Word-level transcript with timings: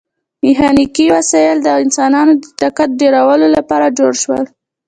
میخانیکي 0.43 1.05
وسایل 1.15 1.57
د 1.63 1.67
انسانانو 1.83 2.33
د 2.43 2.45
طاقت 2.61 2.89
ډیرولو 3.01 3.47
لپاره 3.55 3.93
جوړ 3.99 4.11
شول. 4.23 4.43